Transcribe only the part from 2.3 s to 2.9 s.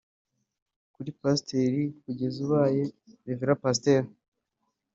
ubaye